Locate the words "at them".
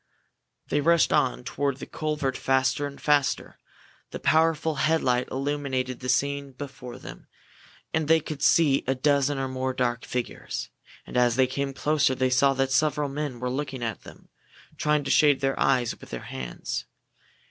13.83-14.29